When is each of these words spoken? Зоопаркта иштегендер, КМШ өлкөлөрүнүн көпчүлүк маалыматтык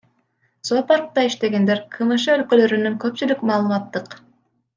Зоопаркта 0.69 1.25
иштегендер, 1.29 1.81
КМШ 1.99 2.25
өлкөлөрүнүн 2.37 2.97
көпчүлүк 3.05 3.45
маалыматтык 3.51 4.19